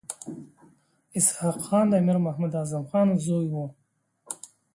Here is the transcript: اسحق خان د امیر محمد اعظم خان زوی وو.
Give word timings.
اسحق 1.17 1.57
خان 1.65 1.85
د 1.89 1.93
امیر 2.01 2.17
محمد 2.25 2.51
اعظم 2.59 2.83
خان 2.89 3.07
زوی 3.25 3.45
وو. 3.51 3.65